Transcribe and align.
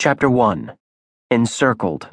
Chapter 0.00 0.30
1 0.30 0.76
Encircled 1.28 2.10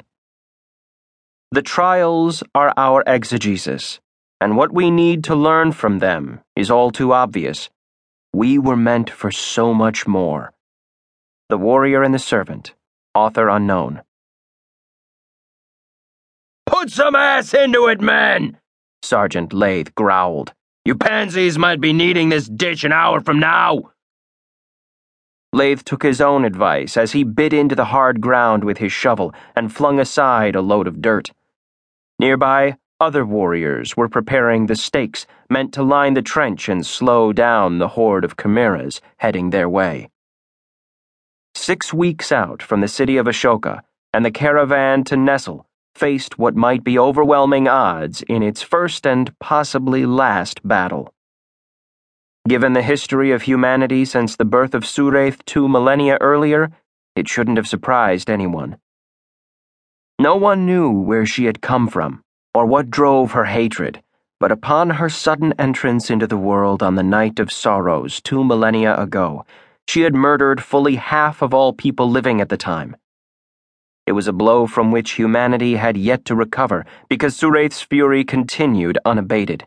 The 1.52 1.62
trials 1.62 2.42
are 2.52 2.74
our 2.76 3.04
exegesis, 3.06 4.00
and 4.40 4.56
what 4.56 4.72
we 4.72 4.90
need 4.90 5.22
to 5.22 5.36
learn 5.36 5.70
from 5.70 6.00
them 6.00 6.40
is 6.56 6.68
all 6.68 6.90
too 6.90 7.12
obvious. 7.12 7.70
We 8.32 8.58
were 8.58 8.74
meant 8.74 9.08
for 9.08 9.30
so 9.30 9.72
much 9.72 10.04
more. 10.04 10.52
The 11.48 11.58
Warrior 11.58 12.02
and 12.02 12.12
the 12.12 12.18
Servant, 12.18 12.74
author 13.14 13.48
unknown. 13.48 14.02
Put 16.66 16.90
some 16.90 17.14
ass 17.14 17.54
into 17.54 17.86
it, 17.86 18.00
men! 18.00 18.58
Sergeant 19.02 19.52
Lathe 19.52 19.94
growled. 19.94 20.52
You 20.84 20.96
pansies 20.96 21.56
might 21.56 21.80
be 21.80 21.92
needing 21.92 22.30
this 22.30 22.48
ditch 22.48 22.82
an 22.82 22.90
hour 22.90 23.20
from 23.20 23.38
now. 23.38 23.92
Lathe 25.56 25.84
took 25.84 26.02
his 26.02 26.20
own 26.20 26.44
advice 26.44 26.98
as 26.98 27.12
he 27.12 27.24
bit 27.24 27.54
into 27.54 27.74
the 27.74 27.86
hard 27.86 28.20
ground 28.20 28.62
with 28.62 28.76
his 28.76 28.92
shovel 28.92 29.32
and 29.54 29.72
flung 29.72 29.98
aside 29.98 30.54
a 30.54 30.60
load 30.60 30.86
of 30.86 31.00
dirt. 31.00 31.30
Nearby, 32.18 32.76
other 33.00 33.24
warriors 33.24 33.96
were 33.96 34.10
preparing 34.10 34.66
the 34.66 34.76
stakes 34.76 35.26
meant 35.48 35.72
to 35.72 35.82
line 35.82 36.12
the 36.12 36.20
trench 36.20 36.68
and 36.68 36.84
slow 36.84 37.32
down 37.32 37.78
the 37.78 37.88
horde 37.88 38.22
of 38.22 38.36
chimeras 38.36 39.00
heading 39.16 39.48
their 39.48 39.66
way. 39.66 40.10
Six 41.54 41.90
weeks 41.90 42.30
out 42.30 42.62
from 42.62 42.82
the 42.82 42.94
city 42.98 43.16
of 43.16 43.24
Ashoka, 43.24 43.80
and 44.12 44.26
the 44.26 44.30
caravan 44.30 45.04
to 45.04 45.16
Nestle 45.16 45.66
faced 45.94 46.38
what 46.38 46.54
might 46.54 46.84
be 46.84 46.98
overwhelming 46.98 47.66
odds 47.66 48.20
in 48.28 48.42
its 48.42 48.60
first 48.60 49.06
and 49.06 49.32
possibly 49.38 50.04
last 50.04 50.60
battle. 50.68 51.14
Given 52.46 52.74
the 52.74 52.82
history 52.82 53.32
of 53.32 53.42
humanity 53.42 54.04
since 54.04 54.36
the 54.36 54.44
birth 54.44 54.72
of 54.72 54.84
Suwraith 54.84 55.44
two 55.46 55.68
millennia 55.68 56.16
earlier, 56.20 56.70
it 57.16 57.28
shouldn't 57.28 57.56
have 57.56 57.66
surprised 57.66 58.30
anyone. 58.30 58.76
No 60.20 60.36
one 60.36 60.64
knew 60.64 60.90
where 60.90 61.26
she 61.26 61.46
had 61.46 61.60
come 61.60 61.88
from, 61.88 62.22
or 62.54 62.64
what 62.64 62.88
drove 62.88 63.32
her 63.32 63.46
hatred, 63.46 64.00
but 64.38 64.52
upon 64.52 64.90
her 64.90 65.08
sudden 65.08 65.54
entrance 65.58 66.08
into 66.08 66.28
the 66.28 66.36
world 66.36 66.84
on 66.84 66.94
the 66.94 67.02
night 67.02 67.40
of 67.40 67.50
sorrows 67.50 68.20
two 68.20 68.44
millennia 68.44 68.94
ago, 68.96 69.44
she 69.88 70.02
had 70.02 70.14
murdered 70.14 70.62
fully 70.62 70.94
half 70.94 71.42
of 71.42 71.52
all 71.52 71.72
people 71.72 72.08
living 72.08 72.40
at 72.40 72.48
the 72.48 72.56
time. 72.56 72.96
It 74.06 74.12
was 74.12 74.28
a 74.28 74.32
blow 74.32 74.68
from 74.68 74.92
which 74.92 75.12
humanity 75.12 75.74
had 75.74 75.96
yet 75.96 76.24
to 76.26 76.36
recover, 76.36 76.86
because 77.08 77.36
Suwraith's 77.36 77.82
fury 77.82 78.22
continued 78.22 78.98
unabated. 79.04 79.66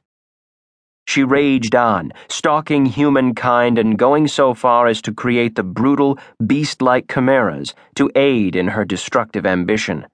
She 1.10 1.24
raged 1.24 1.74
on, 1.74 2.12
stalking 2.28 2.86
humankind 2.86 3.80
and 3.80 3.98
going 3.98 4.28
so 4.28 4.54
far 4.54 4.86
as 4.86 5.02
to 5.02 5.12
create 5.12 5.56
the 5.56 5.64
brutal, 5.64 6.20
beast 6.46 6.84
like 6.84 7.12
chimeras 7.12 7.74
to 7.96 8.12
aid 8.14 8.56
in 8.56 8.68
her 8.68 8.86
destructive 8.86 9.44
ambition. 9.44 10.06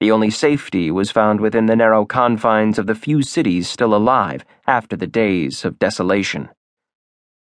The 0.00 0.10
only 0.10 0.28
safety 0.28 0.90
was 0.90 1.10
found 1.10 1.40
within 1.40 1.64
the 1.64 1.76
narrow 1.76 2.04
confines 2.04 2.78
of 2.78 2.86
the 2.86 2.94
few 2.94 3.22
cities 3.22 3.70
still 3.70 3.94
alive 3.94 4.44
after 4.66 4.96
the 4.96 5.06
days 5.06 5.64
of 5.64 5.78
desolation. 5.78 6.50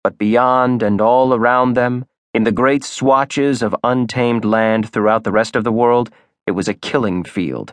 But 0.05 0.19
beyond 0.19 0.83
and 0.83 1.01
all 1.01 1.33
around 1.33 1.73
them, 1.73 2.05
in 2.35 2.45
the 2.45 2.53
great 2.53 2.85
swatches 2.85 3.63
of 3.63 3.75
untamed 3.83 4.45
land 4.45 4.91
throughout 4.91 5.25
the 5.25 5.33
rest 5.33 5.57
of 5.57 5.65
the 5.65 5.73
world, 5.73 6.11
it 6.47 6.51
was 6.51 6.69
a 6.69 6.75
killing 6.75 7.25
field. 7.25 7.73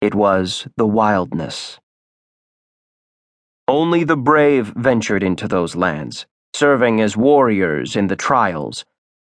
It 0.00 0.16
was 0.16 0.66
the 0.76 0.84
wildness. 0.84 1.78
Only 3.70 4.02
the 4.02 4.16
brave 4.16 4.72
ventured 4.74 5.22
into 5.22 5.46
those 5.46 5.76
lands, 5.76 6.26
serving 6.52 7.00
as 7.00 7.16
warriors 7.16 7.94
in 7.94 8.08
the 8.08 8.16
trials, 8.16 8.84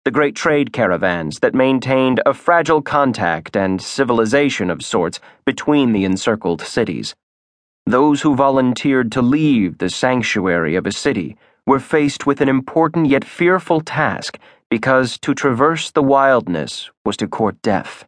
the 0.05 0.09
great 0.09 0.35
trade 0.35 0.73
caravans 0.73 1.37
that 1.41 1.53
maintained 1.53 2.19
a 2.25 2.33
fragile 2.33 2.81
contact 2.81 3.55
and 3.55 3.79
civilization 3.79 4.71
of 4.71 4.83
sorts 4.83 5.19
between 5.45 5.91
the 5.91 6.03
encircled 6.03 6.61
cities. 6.61 7.13
Those 7.85 8.23
who 8.23 8.35
volunteered 8.35 9.11
to 9.11 9.21
leave 9.21 9.77
the 9.77 9.91
sanctuary 9.91 10.75
of 10.75 10.87
a 10.87 10.91
city 10.91 11.37
were 11.67 11.79
faced 11.79 12.25
with 12.25 12.41
an 12.41 12.49
important 12.49 13.09
yet 13.09 13.23
fearful 13.23 13.81
task 13.81 14.39
because 14.67 15.19
to 15.19 15.35
traverse 15.35 15.91
the 15.91 16.01
wildness 16.01 16.89
was 17.05 17.17
to 17.17 17.27
court 17.27 17.61
death. 17.61 18.07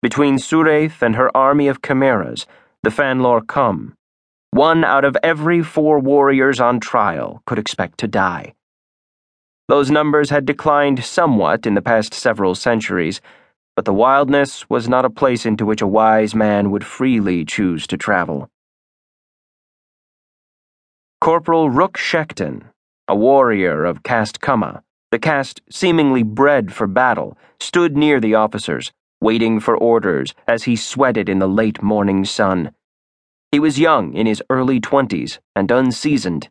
Between 0.00 0.38
Suwraith 0.38 1.02
and 1.02 1.16
her 1.16 1.30
army 1.36 1.68
of 1.68 1.82
chimeras, 1.82 2.46
the 2.82 2.90
Fan 2.90 3.20
Lor 3.20 3.42
Kum, 3.42 3.92
one 4.50 4.84
out 4.84 5.04
of 5.04 5.16
every 5.22 5.62
four 5.62 5.98
warriors 5.98 6.60
on 6.60 6.80
trial 6.80 7.42
could 7.46 7.58
expect 7.58 7.98
to 7.98 8.08
die. 8.08 8.54
Those 9.68 9.90
numbers 9.90 10.30
had 10.30 10.46
declined 10.46 11.04
somewhat 11.04 11.66
in 11.66 11.74
the 11.74 11.82
past 11.82 12.14
several 12.14 12.54
centuries, 12.54 13.20
but 13.76 13.84
the 13.84 13.92
wildness 13.92 14.68
was 14.70 14.88
not 14.88 15.04
a 15.04 15.10
place 15.10 15.44
into 15.44 15.66
which 15.66 15.82
a 15.82 15.86
wise 15.86 16.34
man 16.34 16.70
would 16.70 16.84
freely 16.84 17.44
choose 17.44 17.86
to 17.86 17.96
travel. 17.96 18.50
Corporal 21.20 21.68
Rukh 21.68 21.98
Shektan, 21.98 22.62
a 23.06 23.14
warrior 23.14 23.84
of 23.84 24.02
Caste 24.02 24.40
Kumma, 24.40 24.82
the 25.10 25.18
caste 25.18 25.60
seemingly 25.70 26.22
bred 26.22 26.72
for 26.72 26.86
battle, 26.86 27.36
stood 27.60 27.96
near 27.96 28.20
the 28.20 28.34
officers, 28.34 28.92
waiting 29.20 29.60
for 29.60 29.76
orders 29.76 30.34
as 30.46 30.64
he 30.64 30.76
sweated 30.76 31.28
in 31.28 31.38
the 31.38 31.48
late 31.48 31.82
morning 31.82 32.24
sun. 32.24 32.72
He 33.50 33.58
was 33.58 33.78
young, 33.78 34.12
in 34.12 34.26
his 34.26 34.42
early 34.50 34.78
twenties, 34.78 35.40
and 35.56 35.70
unseasoned. 35.70 36.50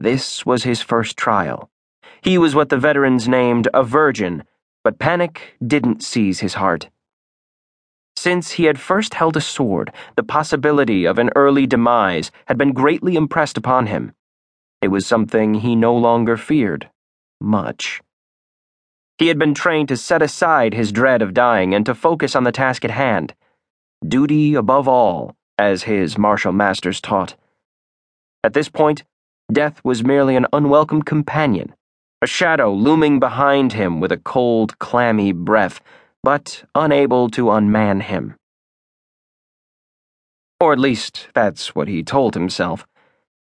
This 0.00 0.46
was 0.46 0.64
his 0.64 0.80
first 0.80 1.18
trial. 1.18 1.70
He 2.22 2.38
was 2.38 2.54
what 2.54 2.70
the 2.70 2.78
veterans 2.78 3.28
named 3.28 3.68
a 3.74 3.84
virgin, 3.84 4.44
but 4.82 4.98
panic 4.98 5.56
didn't 5.64 6.02
seize 6.02 6.40
his 6.40 6.54
heart. 6.54 6.88
Since 8.16 8.52
he 8.52 8.64
had 8.64 8.80
first 8.80 9.14
held 9.14 9.36
a 9.36 9.42
sword, 9.42 9.92
the 10.16 10.22
possibility 10.22 11.04
of 11.04 11.18
an 11.18 11.30
early 11.36 11.66
demise 11.66 12.30
had 12.46 12.56
been 12.56 12.72
greatly 12.72 13.14
impressed 13.14 13.58
upon 13.58 13.88
him. 13.88 14.14
It 14.80 14.88
was 14.88 15.06
something 15.06 15.54
he 15.54 15.76
no 15.76 15.94
longer 15.94 16.38
feared. 16.38 16.88
Much. 17.40 18.00
He 19.18 19.28
had 19.28 19.38
been 19.38 19.54
trained 19.54 19.88
to 19.88 19.98
set 19.98 20.22
aside 20.22 20.72
his 20.72 20.92
dread 20.92 21.20
of 21.20 21.34
dying 21.34 21.74
and 21.74 21.84
to 21.84 21.94
focus 21.94 22.34
on 22.34 22.44
the 22.44 22.52
task 22.52 22.86
at 22.86 22.90
hand. 22.90 23.34
Duty 24.06 24.54
above 24.54 24.88
all 24.88 25.36
as 25.58 25.84
his 25.84 26.18
martial 26.18 26.52
masters 26.52 27.00
taught. 27.00 27.34
At 28.44 28.54
this 28.54 28.68
point, 28.68 29.04
death 29.52 29.80
was 29.84 30.04
merely 30.04 30.36
an 30.36 30.46
unwelcome 30.52 31.02
companion, 31.02 31.74
a 32.20 32.26
shadow 32.26 32.72
looming 32.72 33.20
behind 33.20 33.72
him 33.72 34.00
with 34.00 34.12
a 34.12 34.16
cold, 34.16 34.78
clammy 34.78 35.32
breath, 35.32 35.80
but 36.22 36.64
unable 36.74 37.28
to 37.30 37.50
unman 37.50 38.00
him. 38.00 38.34
Or 40.60 40.72
at 40.72 40.78
least, 40.78 41.28
that's 41.34 41.74
what 41.74 41.88
he 41.88 42.02
told 42.02 42.34
himself. 42.34 42.86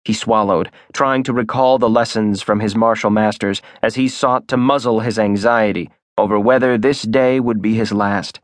He 0.03 0.13
swallowed, 0.13 0.71
trying 0.93 1.23
to 1.23 1.33
recall 1.33 1.77
the 1.77 1.89
lessons 1.89 2.41
from 2.41 2.59
his 2.59 2.75
martial 2.75 3.09
masters 3.09 3.61
as 3.81 3.95
he 3.95 4.07
sought 4.07 4.47
to 4.47 4.57
muzzle 4.57 4.99
his 4.99 5.17
anxiety 5.17 5.89
over 6.17 6.39
whether 6.39 6.77
this 6.77 7.01
day 7.01 7.39
would 7.39 7.61
be 7.61 7.75
his 7.75 7.91
last. 7.91 8.39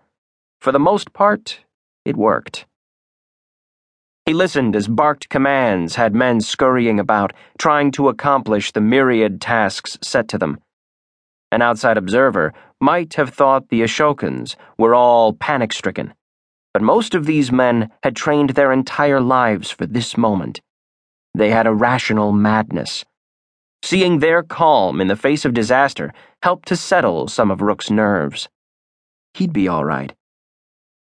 For 0.60 0.72
the 0.72 0.80
most 0.80 1.14
part, 1.14 1.60
it 2.06 2.18
worked. 2.18 2.66
He 4.26 4.34
listened 4.34 4.76
as 4.76 4.88
barked 4.88 5.30
commands 5.30 5.96
had 5.96 6.14
men 6.14 6.42
scurrying 6.42 7.00
about, 7.00 7.34
trying 7.58 7.92
to 7.92 8.08
accomplish 8.08 8.72
the 8.72 8.82
myriad 8.82 9.42
tasks 9.42 9.98
set 10.02 10.28
to 10.30 10.38
them. 10.38 10.60
An 11.52 11.62
outside 11.62 11.98
observer 11.98 12.54
might 12.80 13.16
have 13.16 13.32
thought 13.32 13.70
the 13.70 13.82
Ashokans 13.82 14.56
were 14.78 14.94
all 14.94 15.34
panic 15.34 15.74
stricken, 15.74 16.14
but 16.74 16.82
most 16.82 17.16
of 17.16 17.26
these 17.26 17.52
men 17.52 17.90
had 18.04 18.16
trained 18.16 18.52
their 18.52 18.72
entire 18.72 19.20
lives 19.20 19.72
for 19.72 19.86
this 19.86 20.16
moment. 20.16 20.62
They 21.34 21.50
had 21.50 21.68
a 21.68 21.74
rational 21.74 22.32
madness. 22.32 23.04
Seeing 23.84 24.20
their 24.20 24.44
calm 24.44 25.02
in 25.02 25.08
the 25.08 25.16
face 25.16 25.46
of 25.46 25.54
disaster 25.54 26.14
helped 26.44 26.68
to 26.68 26.76
settle 26.76 27.28
some 27.28 27.50
of 27.50 27.62
Rukh's 27.62 27.90
nerves. 27.90 28.48
He'd 29.34 29.52
be 29.52 29.68
all 29.68 29.84
right. 29.84 30.14